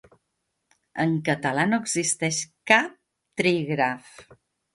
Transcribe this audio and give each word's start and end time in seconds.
En 1.03 1.13
català 1.27 1.65
no 1.73 1.79
existeix 1.85 2.41
cap 2.73 2.97
trígraf. 3.43 4.11